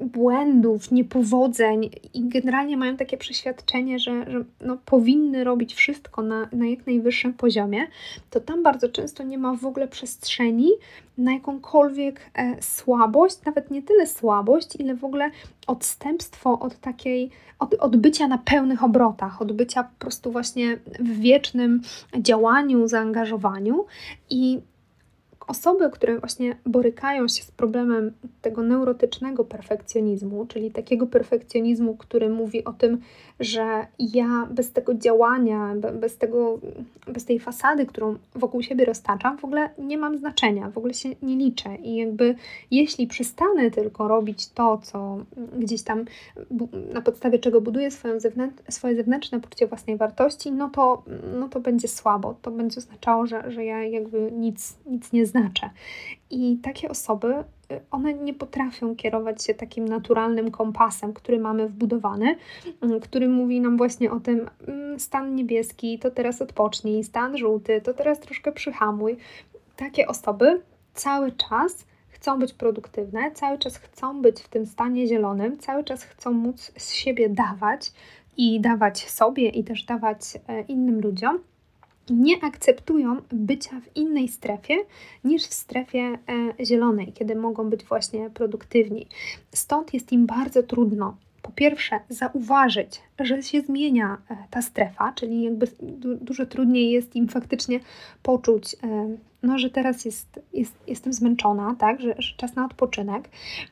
błędów, 0.00 0.92
niepowodzeń 0.92 1.90
i 2.14 2.28
generalnie 2.28 2.76
mają 2.76 2.96
takie 2.96 3.16
przeświadczenie, 3.16 3.98
że, 3.98 4.30
że 4.30 4.44
no, 4.60 4.78
powinny 4.84 5.44
robić 5.44 5.74
wszystko 5.74 6.22
na, 6.22 6.48
na 6.52 6.66
jak 6.66 6.86
najwyższym 6.86 7.34
poziomie, 7.34 7.86
to 8.30 8.40
tam 8.40 8.62
bardzo 8.62 8.88
często 8.88 9.22
nie 9.22 9.38
ma 9.38 9.54
w 9.54 9.66
ogóle 9.66 9.88
przestrzeni 9.88 10.70
na 11.18 11.32
jakąkolwiek 11.32 12.30
e, 12.34 12.62
słabość, 12.62 13.36
nawet 13.46 13.70
nie 13.70 13.82
tyle 13.82 14.06
słabość, 14.06 14.76
ile 14.76 14.94
w 14.94 15.04
ogóle 15.04 15.30
odstępstwo 15.66 16.58
od 16.58 16.80
takiej, 16.80 17.30
od, 17.58 17.74
od 17.74 17.96
bycia 17.96 18.28
na 18.28 18.38
pełnych 18.38 18.84
obrotach, 18.84 19.42
od 19.42 19.52
bycia 19.52 19.82
po 19.82 19.98
prostu 19.98 20.32
właśnie 20.32 20.78
w 21.00 21.18
wiecznym 21.18 21.82
działaniu, 22.18 22.88
zaangażowaniu 22.88 23.84
i 24.30 24.60
Osoby, 25.46 25.90
które 25.90 26.18
właśnie 26.18 26.56
borykają 26.66 27.28
się 27.28 27.42
z 27.42 27.50
problemem 27.50 28.12
tego 28.42 28.62
neurotycznego 28.62 29.44
perfekcjonizmu, 29.44 30.46
czyli 30.46 30.70
takiego 30.70 31.06
perfekcjonizmu, 31.06 31.96
który 31.96 32.28
mówi 32.28 32.64
o 32.64 32.72
tym, 32.72 32.98
że 33.40 33.86
ja 33.98 34.48
bez 34.50 34.72
tego 34.72 34.94
działania, 34.94 35.74
bez, 36.00 36.16
tego, 36.16 36.58
bez 37.06 37.24
tej 37.24 37.40
fasady, 37.40 37.86
którą 37.86 38.16
wokół 38.34 38.62
siebie 38.62 38.84
roztaczam, 38.84 39.38
w 39.38 39.44
ogóle 39.44 39.70
nie 39.78 39.98
mam 39.98 40.18
znaczenia, 40.18 40.70
w 40.70 40.78
ogóle 40.78 40.94
się 40.94 41.08
nie 41.22 41.36
liczę. 41.36 41.76
I 41.76 41.96
jakby 41.96 42.34
jeśli 42.70 43.06
przestanę 43.06 43.70
tylko 43.70 44.08
robić 44.08 44.48
to, 44.48 44.78
co 44.82 45.18
gdzieś 45.58 45.82
tam 45.82 46.04
na 46.92 47.00
podstawie 47.00 47.38
czego 47.38 47.60
buduję 47.60 47.90
swoją 47.90 48.20
zewnętrz, 48.20 48.56
swoje 48.68 48.96
zewnętrzne 48.96 49.40
poczucie 49.40 49.66
własnej 49.66 49.96
wartości, 49.96 50.52
no 50.52 50.70
to, 50.70 51.02
no 51.38 51.48
to 51.48 51.60
będzie 51.60 51.88
słabo. 51.88 52.34
To 52.42 52.50
będzie 52.50 52.78
oznaczało, 52.78 53.26
że, 53.26 53.50
że 53.50 53.64
ja 53.64 53.84
jakby 53.84 54.32
nic, 54.32 54.76
nic 54.86 55.12
nie 55.12 55.26
znaczę. 55.26 55.70
I 56.34 56.58
takie 56.62 56.88
osoby, 56.88 57.34
y, 57.72 57.80
one 57.90 58.14
nie 58.14 58.34
potrafią 58.34 58.96
kierować 58.96 59.44
się 59.44 59.54
takim 59.54 59.88
naturalnym 59.88 60.50
kompasem, 60.50 61.12
który 61.12 61.38
mamy 61.38 61.68
wbudowany, 61.68 62.36
mm, 62.80 63.00
który 63.00 63.28
mówi 63.28 63.60
nam 63.60 63.76
właśnie 63.76 64.12
o 64.12 64.20
tym, 64.20 64.50
mm, 64.68 65.00
stan 65.00 65.34
niebieski 65.34 65.98
to 65.98 66.10
teraz 66.10 66.42
odpocznij, 66.42 67.04
stan 67.04 67.38
żółty 67.38 67.80
to 67.80 67.94
teraz 67.94 68.20
troszkę 68.20 68.52
przyhamuj. 68.52 69.16
Takie 69.76 70.06
osoby 70.06 70.62
cały 70.94 71.32
czas 71.32 71.86
chcą 72.08 72.38
być 72.38 72.52
produktywne, 72.52 73.32
cały 73.32 73.58
czas 73.58 73.76
chcą 73.76 74.22
być 74.22 74.40
w 74.40 74.48
tym 74.48 74.66
stanie 74.66 75.06
zielonym, 75.06 75.58
cały 75.58 75.84
czas 75.84 76.04
chcą 76.04 76.32
móc 76.32 76.72
z 76.76 76.92
siebie 76.92 77.28
dawać 77.28 77.92
i 78.36 78.60
dawać 78.60 79.10
sobie 79.10 79.48
i 79.48 79.64
też 79.64 79.84
dawać 79.84 80.20
e, 80.48 80.60
innym 80.62 81.00
ludziom 81.00 81.38
nie 82.10 82.44
akceptują 82.44 83.16
bycia 83.32 83.80
w 83.80 83.96
innej 83.96 84.28
strefie 84.28 84.76
niż 85.24 85.42
w 85.46 85.54
strefie 85.54 86.18
e, 86.58 86.64
zielonej, 86.64 87.12
kiedy 87.12 87.34
mogą 87.36 87.70
być 87.70 87.84
właśnie 87.84 88.30
produktywni. 88.30 89.06
Stąd 89.52 89.94
jest 89.94 90.12
im 90.12 90.26
bardzo 90.26 90.62
trudno 90.62 91.16
po 91.42 91.52
pierwsze 91.52 92.00
zauważyć, 92.08 93.00
że 93.20 93.42
się 93.42 93.60
zmienia 93.60 94.18
e, 94.30 94.36
ta 94.50 94.62
strefa, 94.62 95.12
czyli 95.12 95.42
jakby 95.42 95.66
dużo 96.20 96.46
trudniej 96.46 96.90
jest 96.90 97.16
im 97.16 97.28
faktycznie 97.28 97.80
poczuć, 98.22 98.74
e, 98.74 99.16
no, 99.42 99.58
że 99.58 99.70
teraz 99.70 100.04
jest, 100.04 100.40
jest, 100.52 100.74
jestem 100.86 101.12
zmęczona, 101.12 101.76
tak, 101.78 102.00
że, 102.00 102.14
że 102.18 102.36
czas 102.36 102.54
na 102.54 102.64
odpoczynek, 102.64 103.28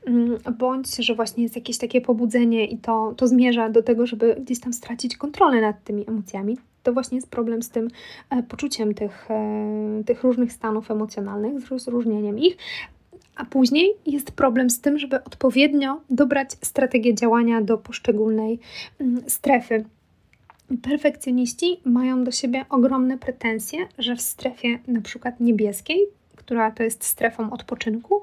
mm, 0.07 0.39
bądź 0.59 0.97
że 0.97 1.15
właśnie 1.15 1.43
jest 1.43 1.57
jakieś 1.57 1.79
takie 1.79 2.01
pobudzenie 2.01 2.67
i 2.67 2.79
to, 2.79 3.15
to 3.17 3.29
zmierza 3.29 3.69
do 3.69 3.83
tego, 3.83 4.07
żeby 4.07 4.37
gdzieś 4.45 4.61
tam 4.61 4.73
stracić 4.73 5.17
kontrolę 5.17 5.61
nad 5.61 5.85
tymi 5.85 6.09
emocjami 6.09 6.57
to 6.83 6.93
właśnie 6.93 7.17
jest 7.17 7.31
problem 7.31 7.63
z 7.63 7.71
tym 7.71 7.89
e, 8.31 8.43
poczuciem 8.43 8.95
tych, 8.95 9.31
e, 9.31 10.03
tych 10.07 10.23
różnych 10.23 10.53
stanów 10.53 10.91
emocjonalnych, 10.91 11.61
z 11.61 11.69
rozróżnieniem 11.69 12.39
ich. 12.39 12.57
A 13.37 13.45
później 13.45 13.95
jest 14.07 14.31
problem 14.31 14.71
z 14.71 14.81
tym, 14.81 14.99
żeby 14.99 15.25
odpowiednio 15.25 16.01
dobrać 16.11 16.51
strategię 16.63 17.15
działania 17.15 17.61
do 17.63 17.79
poszczególnej 17.79 18.59
mm, 19.01 19.23
strefy. 19.31 19.85
Perfekcjoniści 20.83 21.81
mają 21.85 22.25
do 22.25 22.31
siebie 22.31 22.65
ogromne 22.71 23.19
pretensje, 23.19 23.79
że 23.99 24.17
w 24.17 24.21
strefie 24.21 24.79
na 24.87 25.01
przykład 25.01 25.41
niebieskiej, 25.41 26.07
która 26.37 26.71
to 26.71 26.83
jest 26.83 27.05
strefą 27.05 27.51
odpoczynku, 27.51 28.23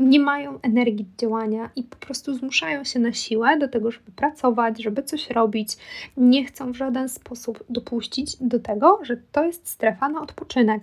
nie 0.00 0.20
mają 0.20 0.60
energii 0.62 1.06
działania 1.18 1.70
i 1.76 1.82
po 1.82 1.96
prostu 1.96 2.34
zmuszają 2.34 2.84
się 2.84 3.00
na 3.00 3.12
siłę 3.12 3.58
do 3.58 3.68
tego, 3.68 3.90
żeby 3.90 4.10
pracować, 4.16 4.82
żeby 4.82 5.02
coś 5.02 5.30
robić. 5.30 5.76
Nie 6.16 6.44
chcą 6.44 6.72
w 6.72 6.76
żaden 6.76 7.08
sposób 7.08 7.64
dopuścić 7.70 8.36
do 8.40 8.60
tego, 8.60 8.98
że 9.02 9.16
to 9.32 9.44
jest 9.44 9.68
strefa 9.68 10.08
na 10.08 10.22
odpoczynek. 10.22 10.82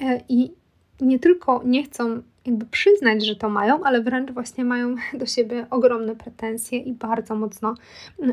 E, 0.00 0.20
I 0.28 0.52
nie 1.00 1.18
tylko 1.18 1.62
nie 1.64 1.84
chcą 1.84 2.22
jakby 2.46 2.66
przyznać, 2.66 3.26
że 3.26 3.36
to 3.36 3.48
mają, 3.48 3.84
ale 3.84 4.00
wręcz 4.02 4.30
właśnie 4.30 4.64
mają 4.64 4.94
do 5.20 5.26
siebie 5.26 5.66
ogromne 5.70 6.16
pretensje 6.16 6.78
i 6.78 6.92
bardzo 6.92 7.34
mocno, 7.34 7.74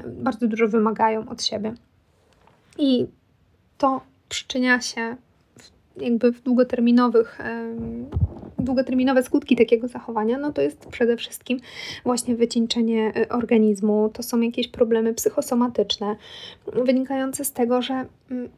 bardzo 0.06 0.48
dużo 0.48 0.68
wymagają 0.68 1.30
od 1.30 1.44
siebie. 1.44 1.74
I 2.78 3.08
to 3.78 4.02
przyczynia 4.30 4.82
się 4.82 5.16
jakby 5.98 6.32
w 6.32 6.42
długoterminowych 6.42 7.40
długoterminowe 8.60 9.24
skutki 9.24 9.56
takiego 9.56 9.88
zachowania, 9.88 10.38
no 10.38 10.54
to 10.54 10.62
jest 10.62 10.86
przede 10.86 11.18
wszystkim 11.18 11.60
właśnie 12.04 12.36
wycieńczenie 12.36 13.14
y, 13.18 13.30
organizmu, 13.30 14.10
to 14.14 14.24
są 14.24 14.42
jakieś 14.42 14.68
problemy 14.68 15.14
psychosomatyczne, 15.14 16.16
wynikające 16.74 17.46
z 17.46 17.52
tego, 17.52 17.82
że 17.82 18.06
mm, 18.32 18.50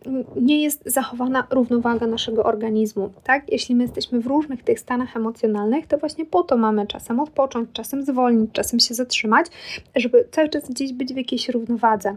nie 0.42 0.64
jest 0.64 0.84
zachowana 0.86 1.48
równowaga 1.52 2.08
naszego 2.08 2.44
organizmu, 2.44 3.10
tak? 3.24 3.52
Jeśli 3.52 3.76
my 3.76 3.84
jesteśmy 3.84 4.20
w 4.20 4.28
różnych 4.28 4.64
tych 4.64 4.80
stanach 4.80 5.16
emocjonalnych, 5.16 5.88
to 5.88 5.98
właśnie 5.98 6.26
po 6.26 6.44
to 6.44 6.58
mamy 6.58 6.88
czasem 6.88 7.20
odpocząć, 7.20 7.70
czasem 7.74 8.06
zwolnić, 8.06 8.52
czasem 8.54 8.80
się 8.80 8.94
zatrzymać, 8.94 9.46
żeby 9.96 10.28
cały 10.32 10.50
czas 10.50 10.70
gdzieś 10.70 10.94
być 10.94 11.14
w 11.14 11.18
jakiejś 11.18 11.50
równowadze. 11.50 12.16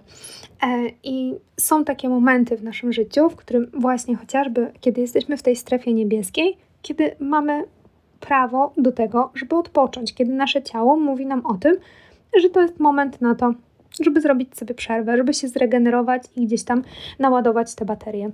E, 0.63 0.89
I 1.03 1.35
są 1.57 1.85
takie 1.85 2.09
momenty 2.09 2.57
w 2.57 2.63
naszym 2.63 2.93
życiu, 2.93 3.31
w 3.31 3.37
którym 3.37 3.71
właśnie 3.75 4.17
chociażby, 4.17 4.73
kiedy 4.81 5.01
jesteśmy 5.01 5.37
w 5.37 5.43
tej 5.43 5.57
strefie 5.57 5.95
niebieskiej, 5.95 6.57
kiedy 6.83 7.17
mamy 7.19 7.65
prawo 8.21 8.73
do 8.77 8.93
tego, 8.93 9.31
żeby 9.35 9.57
odpocząć, 9.57 10.15
kiedy 10.15 10.33
nasze 10.33 10.63
ciało 10.63 10.97
mówi 10.97 11.27
nam 11.27 11.47
o 11.47 11.55
tym, 11.55 11.77
że 12.37 12.51
to 12.51 12.63
jest 12.63 12.81
moment 12.81 13.21
na 13.21 13.35
to, 13.35 13.55
żeby 14.01 14.21
zrobić 14.21 14.57
sobie 14.57 14.75
przerwę, 14.75 15.17
żeby 15.17 15.35
się 15.35 15.49
zregenerować 15.49 16.23
i 16.37 16.47
gdzieś 16.47 16.65
tam 16.65 16.83
naładować 17.19 17.75
te 17.75 17.85
baterie. 17.85 18.31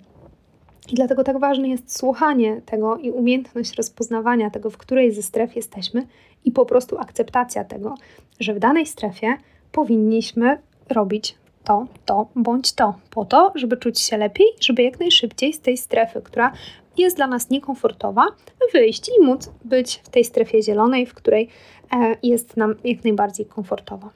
I 0.93 0.95
dlatego 0.95 1.25
tak 1.25 1.39
ważne 1.39 1.69
jest 1.69 1.99
słuchanie 1.99 2.61
tego 2.67 2.97
i 2.97 3.11
umiejętność 3.11 3.77
rozpoznawania 3.77 4.51
tego, 4.51 4.71
w 4.71 4.77
której 4.77 5.13
ze 5.13 5.23
stref 5.23 5.57
jesteśmy, 5.57 6.07
i 6.45 6.53
po 6.53 6.67
prostu 6.67 6.99
akceptacja 6.99 7.65
tego, 7.65 7.95
że 8.41 8.55
w 8.55 8.59
danej 8.59 8.87
strefie 8.87 9.37
powinniśmy 9.73 10.59
robić 10.91 11.35
to, 11.65 11.87
to 12.05 12.29
bądź 12.37 12.73
to, 12.73 12.95
po 13.11 13.25
to, 13.25 13.53
żeby 13.55 13.77
czuć 13.77 14.01
się 14.01 14.17
lepiej, 14.17 14.47
żeby 14.61 14.83
jak 14.83 15.01
najszybciej 15.01 15.53
z 15.53 15.61
tej 15.61 15.77
strefy, 15.77 16.23
która 16.23 16.53
jest 16.99 17.17
dla 17.17 17.27
nas 17.27 17.51
niekomfortowa, 17.51 18.27
wyjść 18.73 19.11
i 19.19 19.25
móc 19.25 19.51
być 19.65 20.01
w 20.05 20.09
tej 20.09 20.25
strefie 20.25 20.63
zielonej, 20.63 21.07
w 21.07 21.15
której 21.15 21.49
e, 21.93 22.17
jest 22.23 22.57
nam 22.57 22.75
jak 22.85 23.05
najbardziej 23.05 23.47
komfortowo. 23.47 24.11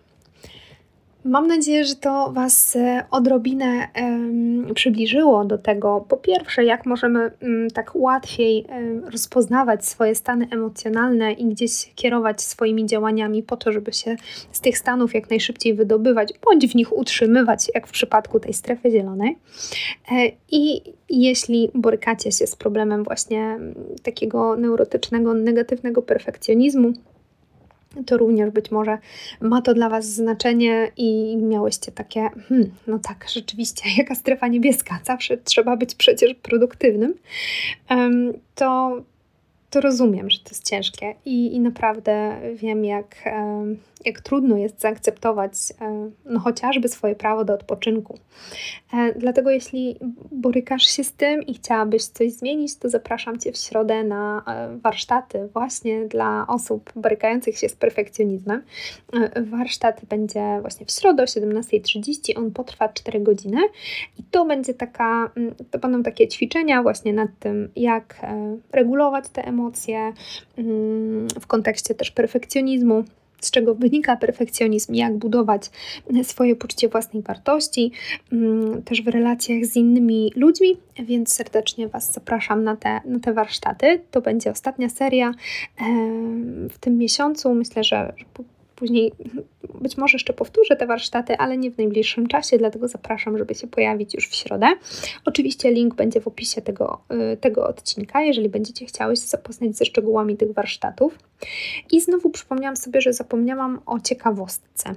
Mam 1.25 1.47
nadzieję, 1.47 1.85
że 1.85 1.97
to 1.97 2.33
Was 2.33 2.76
e, 2.76 3.05
odrobinę 3.11 3.88
um, 3.97 4.75
przybliżyło 4.75 5.45
do 5.45 5.59
tego, 5.59 6.05
po 6.09 6.17
pierwsze, 6.17 6.64
jak 6.64 6.87
możemy 6.87 7.31
um, 7.43 7.71
tak 7.71 7.91
łatwiej 7.95 8.64
um, 8.69 9.05
rozpoznawać 9.05 9.87
swoje 9.87 10.14
stany 10.14 10.47
emocjonalne 10.50 11.33
i 11.33 11.45
gdzieś 11.45 11.93
kierować 11.95 12.43
swoimi 12.43 12.87
działaniami 12.87 13.43
po 13.43 13.57
to, 13.57 13.73
żeby 13.73 13.93
się 13.93 14.17
z 14.52 14.61
tych 14.61 14.79
stanów 14.79 15.14
jak 15.14 15.31
najszybciej 15.31 15.75
wydobywać, 15.75 16.33
bądź 16.45 16.73
w 16.73 16.75
nich 16.75 16.97
utrzymywać, 16.97 17.71
jak 17.75 17.87
w 17.87 17.91
przypadku 17.91 18.41
tej 18.41 18.52
strefy 18.52 18.91
zielonej. 18.91 19.38
E, 20.12 20.31
I 20.50 20.83
jeśli 21.11 21.71
borykacie 21.75 22.33
się 22.33 22.47
z 22.47 22.57
problemem 22.57 23.05
właśnie 23.05 23.59
takiego 24.02 24.57
neurotycznego, 24.57 25.35
negatywnego 25.35 26.02
perfekcjonizmu, 26.02 26.93
to 28.07 28.17
również 28.17 28.51
być 28.51 28.71
może 28.71 28.99
ma 29.41 29.63
to 29.63 29.75
dla 29.75 29.89
Was 29.89 30.07
znaczenie 30.15 30.93
i 30.97 31.37
miałyście 31.37 31.93
takie, 31.93 32.21
hmm, 32.49 32.71
no 32.87 32.99
tak, 32.99 33.27
rzeczywiście, 33.29 33.83
jaka 33.99 34.15
strefa 34.15 34.49
niebieska, 34.49 35.01
zawsze 35.05 35.37
trzeba 35.37 35.77
być 35.77 35.95
przecież 35.95 36.35
produktywnym, 36.35 37.15
to, 38.55 39.03
to 39.71 39.81
rozumiem, 39.81 40.31
że 40.31 40.39
to 40.39 40.51
jest 40.51 40.69
ciężkie 40.69 41.15
i, 41.25 41.55
i 41.55 41.61
naprawdę 41.61 42.41
wiem, 42.55 42.85
jak, 42.85 43.25
jak 44.05 44.21
trudno 44.21 44.57
jest 44.57 44.81
zaakceptować 44.81 45.53
e, 45.81 46.11
no, 46.25 46.41
chociażby 46.41 46.89
swoje 46.89 47.15
prawo 47.15 47.45
do 47.45 47.55
odpoczynku. 47.55 48.19
E, 48.95 49.13
dlatego 49.19 49.51
jeśli 49.51 49.99
borykasz 50.33 50.83
się 50.83 51.05
z 51.05 51.13
tym 51.13 51.43
i 51.43 51.55
chciałabyś 51.55 52.05
coś 52.05 52.33
zmienić, 52.33 52.77
to 52.77 52.89
zapraszam 52.89 53.39
Cię 53.39 53.53
w 53.53 53.57
środę 53.57 54.05
na 54.05 54.43
e, 54.47 54.79
warsztaty 54.79 55.49
właśnie 55.53 56.05
dla 56.09 56.47
osób 56.49 56.93
borykających 56.97 57.59
się 57.59 57.69
z 57.69 57.77
perfekcjonizmem. 57.77 58.63
Warsztat 59.51 60.05
będzie 60.05 60.59
właśnie 60.61 60.87
w 60.87 60.91
środę 60.91 61.23
o 61.23 61.27
17.30, 61.27 62.39
on 62.39 62.51
potrwa 62.51 62.89
4 62.89 63.21
godziny 63.21 63.61
i 64.19 64.23
to 64.31 64.45
będzie 64.45 64.75
taka, 64.75 65.31
mm, 65.37 65.55
to 65.71 65.79
będą 65.79 66.03
takie 66.03 66.29
ćwiczenia 66.29 66.83
właśnie 66.83 67.13
nad 67.13 67.31
tym, 67.41 67.71
jak 67.77 68.27
regulować 68.73 69.29
te 69.29 69.45
emocje 69.45 70.13
mm, 70.57 71.29
w 71.41 71.47
kontekście 71.47 71.95
też 71.95 72.11
perfekcjonizmu 72.11 73.05
z 73.43 73.51
czego 73.51 73.75
wynika 73.75 74.17
perfekcjonizm, 74.17 74.95
jak 74.95 75.17
budować 75.17 75.71
swoje 76.23 76.57
poczucie 76.57 76.89
własnej 76.89 77.23
wartości, 77.23 77.93
mm, 78.33 78.83
też 78.83 79.03
w 79.03 79.09
relacjach 79.09 79.65
z 79.65 79.77
innymi 79.77 80.33
ludźmi, 80.37 80.77
więc 80.99 81.35
serdecznie 81.35 81.89
Was 81.89 82.13
zapraszam 82.13 82.65
na 82.65 82.77
te, 82.77 83.01
na 83.05 83.21
te 83.21 83.33
warsztaty. 83.33 84.01
To 84.11 84.21
będzie 84.21 84.51
ostatnia 84.51 84.89
seria 84.89 85.33
w 86.71 86.79
tym 86.81 86.99
miesiącu. 86.99 87.55
Myślę, 87.55 87.85
że 87.85 88.13
później 88.77 89.13
być 89.81 89.97
może 89.97 90.14
jeszcze 90.14 90.33
powtórzę 90.33 90.76
te 90.76 90.87
warsztaty, 90.87 91.37
ale 91.37 91.57
nie 91.57 91.71
w 91.71 91.78
najbliższym 91.78 92.26
czasie, 92.26 92.59
dlatego 92.59 92.88
zapraszam, 92.88 93.38
żeby 93.38 93.54
się 93.54 93.66
pojawić 93.66 94.14
już 94.14 94.28
w 94.28 94.35
środę. 94.35 94.66
Oczywiście 95.25 95.70
link 95.70 95.94
będzie 95.94 96.20
w 96.20 96.27
opisie 96.27 96.62
tego, 96.62 97.01
y, 97.33 97.37
tego 97.37 97.68
odcinka, 97.68 98.22
jeżeli 98.22 98.48
będziecie 98.48 98.87
chciały 98.87 99.16
się 99.16 99.22
zapoznać 99.22 99.77
ze 99.77 99.85
szczegółami 99.85 100.37
tych 100.37 100.53
warsztatów. 100.53 101.18
I 101.90 102.01
znowu 102.01 102.31
przypomniałam 102.31 102.77
sobie, 102.77 103.01
że 103.01 103.12
zapomniałam 103.12 103.81
o 103.87 104.01
ciekawostce, 104.01 104.94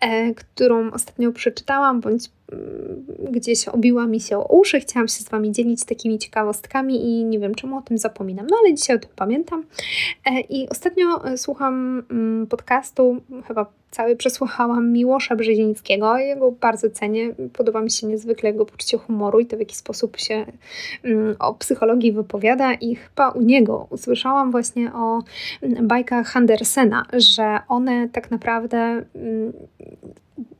e, 0.00 0.34
którą 0.34 0.90
ostatnio 0.92 1.32
przeczytałam, 1.32 2.00
bądź 2.00 2.24
mm, 2.52 3.06
gdzieś 3.30 3.68
obiła 3.68 4.06
mi 4.06 4.20
się 4.20 4.38
o 4.38 4.58
uszy. 4.58 4.80
Chciałam 4.80 5.08
się 5.08 5.24
z 5.24 5.28
Wami 5.28 5.52
dzielić 5.52 5.84
takimi 5.84 6.18
ciekawostkami 6.18 7.04
i 7.04 7.24
nie 7.24 7.38
wiem 7.38 7.54
czemu 7.54 7.78
o 7.78 7.82
tym 7.82 7.98
zapominam, 7.98 8.46
no 8.50 8.56
ale 8.64 8.74
dzisiaj 8.74 8.96
o 8.96 8.98
tym 8.98 9.10
pamiętam. 9.16 9.64
E, 10.26 10.40
I 10.40 10.68
ostatnio 10.68 11.24
e, 11.24 11.38
słucham 11.38 12.02
mm, 12.10 12.46
podcastu, 12.46 13.20
chyba 13.48 13.66
cały 13.96 14.16
przesłuchałam 14.16 14.92
Miłosza 14.92 15.36
Brzezińskiego. 15.36 16.18
Jego 16.18 16.52
bardzo 16.52 16.90
cenię. 16.90 17.34
Podoba 17.52 17.80
mi 17.80 17.90
się 17.90 18.06
niezwykle 18.06 18.50
jego 18.50 18.66
poczucie 18.66 18.98
humoru 18.98 19.40
i 19.40 19.46
to 19.46 19.56
w 19.56 19.60
jaki 19.60 19.76
sposób 19.76 20.16
się 20.16 20.46
mm, 21.04 21.36
o 21.38 21.54
psychologii 21.54 22.12
wypowiada 22.12 22.74
i 22.74 22.94
chyba 22.94 23.30
u 23.30 23.42
niego 23.42 23.86
usłyszałam 23.90 24.50
właśnie 24.50 24.92
o 24.94 25.22
mm, 25.62 25.88
bajkach 25.88 26.36
Andersena, 26.36 27.06
że 27.12 27.58
one 27.68 28.08
tak 28.08 28.30
naprawdę 28.30 28.78
mm, 29.14 29.52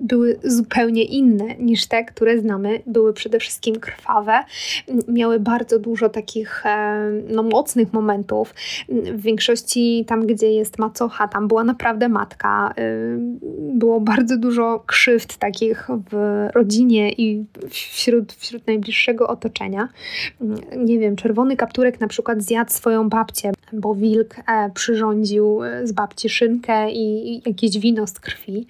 były 0.00 0.38
zupełnie 0.44 1.04
inne 1.04 1.54
niż 1.58 1.86
te, 1.86 2.04
które 2.04 2.38
znamy. 2.38 2.82
Były 2.86 3.12
przede 3.12 3.38
wszystkim 3.38 3.76
krwawe, 3.76 4.44
miały 5.08 5.40
bardzo 5.40 5.78
dużo 5.78 6.08
takich 6.08 6.66
e, 6.66 7.10
no, 7.28 7.42
mocnych 7.42 7.92
momentów. 7.92 8.54
W 8.88 9.20
większości 9.20 10.04
tam, 10.06 10.26
gdzie 10.26 10.52
jest 10.52 10.78
macocha, 10.78 11.28
tam 11.28 11.48
była 11.48 11.64
naprawdę 11.64 12.08
matka. 12.08 12.74
E, 12.78 12.82
było 13.58 14.00
bardzo 14.00 14.36
dużo 14.36 14.82
krzywd 14.86 15.36
takich 15.36 15.88
w 16.10 16.46
rodzinie 16.54 17.12
i 17.12 17.44
wśród, 17.70 18.32
wśród 18.32 18.66
najbliższego 18.66 19.28
otoczenia. 19.28 19.88
Nie 20.76 20.98
wiem, 20.98 21.16
czerwony 21.16 21.56
kapturek 21.56 22.00
na 22.00 22.08
przykład 22.08 22.42
zjadł 22.42 22.72
swoją 22.72 23.08
babcię, 23.08 23.52
bo 23.72 23.94
wilk 23.94 24.34
e, 24.38 24.70
przyrządził 24.74 25.60
z 25.84 25.92
babci 25.92 26.28
szynkę 26.28 26.90
i, 26.90 27.34
i 27.34 27.42
jakieś 27.46 27.78
wino 27.78 28.06
z 28.06 28.12
krwi. 28.12 28.66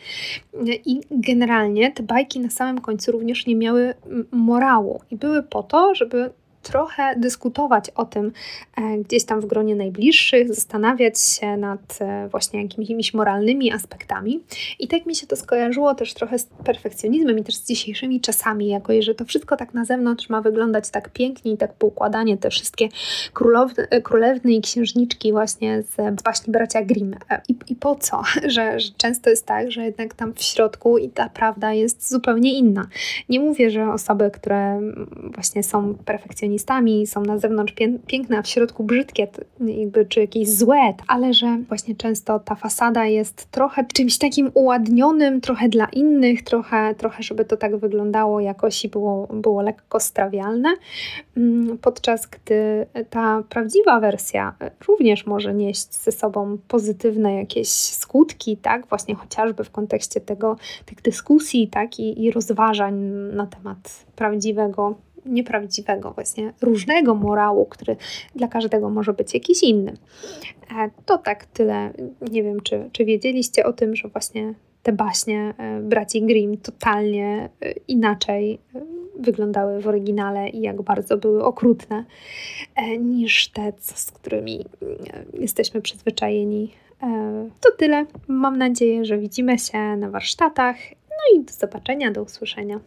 I 0.84 0.95
generalnie 1.10 1.92
te 1.92 2.02
bajki 2.02 2.40
na 2.40 2.50
samym 2.50 2.80
końcu 2.80 3.12
również 3.12 3.46
nie 3.46 3.56
miały 3.56 3.94
morału 4.32 5.00
i 5.10 5.16
były 5.16 5.42
po 5.42 5.62
to, 5.62 5.94
żeby 5.94 6.30
trochę 6.66 7.16
dyskutować 7.16 7.90
o 7.90 8.04
tym 8.04 8.32
e, 8.76 8.98
gdzieś 8.98 9.24
tam 9.24 9.40
w 9.40 9.46
gronie 9.46 9.76
najbliższych, 9.76 10.54
zastanawiać 10.54 11.20
się 11.20 11.56
nad 11.56 11.98
e, 12.00 12.28
właśnie 12.28 12.62
jakimiś 12.62 13.14
moralnymi 13.14 13.72
aspektami. 13.72 14.40
I 14.78 14.88
tak 14.88 15.06
mi 15.06 15.14
się 15.14 15.26
to 15.26 15.36
skojarzyło 15.36 15.94
też 15.94 16.14
trochę 16.14 16.38
z 16.38 16.44
perfekcjonizmem 16.44 17.38
i 17.38 17.44
też 17.44 17.54
z 17.54 17.66
dzisiejszymi 17.66 18.20
czasami, 18.20 18.68
jako 18.68 18.92
że 19.00 19.14
to 19.14 19.24
wszystko 19.24 19.56
tak 19.56 19.74
na 19.74 19.84
zewnątrz 19.84 20.28
ma 20.28 20.42
wyglądać 20.42 20.90
tak 20.90 21.10
pięknie 21.10 21.52
i 21.52 21.56
tak 21.56 21.72
poukładanie, 21.74 22.36
te 22.36 22.50
wszystkie 22.50 22.88
królowny, 23.32 23.88
e, 23.90 24.02
królewny 24.02 24.52
i 24.52 24.60
księżniczki 24.60 25.32
właśnie 25.32 25.82
z 25.82 26.22
właśnie 26.24 26.52
bracia 26.52 26.82
Grimm. 26.82 27.16
I, 27.48 27.54
i 27.68 27.76
po 27.76 27.94
co? 27.94 28.22
Że, 28.56 28.80
że 28.80 28.90
często 28.96 29.30
jest 29.30 29.46
tak, 29.46 29.70
że 29.70 29.84
jednak 29.84 30.14
tam 30.14 30.34
w 30.34 30.42
środku 30.42 30.98
i 30.98 31.08
ta 31.08 31.28
prawda 31.28 31.72
jest 31.72 32.10
zupełnie 32.10 32.58
inna. 32.58 32.86
Nie 33.28 33.40
mówię, 33.40 33.70
że 33.70 33.92
osoby, 33.92 34.30
które 34.30 34.80
właśnie 35.34 35.62
są 35.62 35.94
perfekcjonistami, 35.94 36.55
feministami, 36.56 37.06
są 37.06 37.22
na 37.22 37.38
zewnątrz 37.38 37.74
piękne, 38.06 38.38
a 38.38 38.42
w 38.42 38.48
środku 38.48 38.84
brzydkie, 38.84 39.28
jakby, 39.60 40.06
czy 40.06 40.20
jakieś 40.20 40.48
złe, 40.48 40.94
ale 41.08 41.34
że 41.34 41.58
właśnie 41.68 41.94
często 41.94 42.38
ta 42.38 42.54
fasada 42.54 43.06
jest 43.06 43.50
trochę 43.50 43.84
czymś 43.84 44.18
takim 44.18 44.50
uładnionym, 44.54 45.40
trochę 45.40 45.68
dla 45.68 45.86
innych, 45.86 46.42
trochę, 46.42 46.94
trochę 46.94 47.22
żeby 47.22 47.44
to 47.44 47.56
tak 47.56 47.76
wyglądało 47.76 48.40
jakoś 48.40 48.84
i 48.84 48.88
było, 48.88 49.26
było 49.26 49.62
lekko 49.62 50.00
strawialne, 50.00 50.68
mm, 51.36 51.78
podczas 51.78 52.26
gdy 52.26 52.86
ta 53.10 53.42
prawdziwa 53.48 54.00
wersja 54.00 54.54
również 54.88 55.26
może 55.26 55.54
nieść 55.54 55.94
ze 55.94 56.12
sobą 56.12 56.58
pozytywne 56.68 57.34
jakieś 57.34 57.68
skutki, 57.68 58.56
tak, 58.56 58.86
właśnie 58.86 59.14
chociażby 59.14 59.64
w 59.64 59.70
kontekście 59.70 60.20
tego, 60.20 60.56
tych 60.86 61.02
dyskusji, 61.02 61.68
tak, 61.68 61.98
i, 61.98 62.24
i 62.24 62.30
rozważań 62.30 62.94
na 63.32 63.46
temat 63.46 64.06
prawdziwego 64.16 64.94
nieprawdziwego, 65.26 66.12
właśnie 66.12 66.52
różnego 66.62 67.14
morału, 67.14 67.66
który 67.66 67.96
dla 68.34 68.48
każdego 68.48 68.90
może 68.90 69.12
być 69.12 69.34
jakiś 69.34 69.62
inny. 69.62 69.96
E, 70.70 70.90
to 71.06 71.18
tak 71.18 71.46
tyle. 71.46 71.92
Nie 72.32 72.42
wiem, 72.42 72.60
czy, 72.60 72.90
czy 72.92 73.04
wiedzieliście 73.04 73.64
o 73.64 73.72
tym, 73.72 73.96
że 73.96 74.08
właśnie 74.08 74.54
te 74.82 74.92
baśnie 74.92 75.54
e, 75.58 75.80
braci 75.80 76.22
Grimm 76.22 76.56
totalnie 76.56 77.48
e, 77.60 77.72
inaczej 77.88 78.58
wyglądały 79.18 79.80
w 79.80 79.88
oryginale 79.88 80.48
i 80.48 80.60
jak 80.60 80.82
bardzo 80.82 81.16
były 81.16 81.44
okrutne 81.44 82.04
niż 82.98 83.48
te, 83.48 83.72
z 83.80 84.12
którymi 84.12 84.64
jesteśmy 85.34 85.80
przyzwyczajeni. 85.80 86.72
To 87.60 87.72
tyle. 87.78 88.06
Mam 88.28 88.58
nadzieję, 88.58 89.04
że 89.04 89.18
widzimy 89.18 89.58
się 89.58 89.78
na 89.96 90.10
warsztatach. 90.10 90.76
No 90.92 91.40
i 91.40 91.44
do 91.44 91.52
zobaczenia, 91.52 92.10
do 92.10 92.22
usłyszenia. 92.22 92.80